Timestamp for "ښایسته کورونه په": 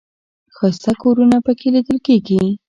0.55-1.51